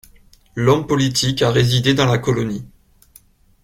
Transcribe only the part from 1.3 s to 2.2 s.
a résidé dans la